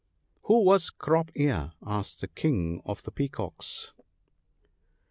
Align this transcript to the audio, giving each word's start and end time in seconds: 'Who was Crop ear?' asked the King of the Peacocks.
'Who 0.45 0.63
was 0.63 0.89
Crop 0.89 1.29
ear?' 1.35 1.73
asked 1.85 2.21
the 2.21 2.27
King 2.27 2.81
of 2.87 3.03
the 3.03 3.11
Peacocks. 3.11 3.93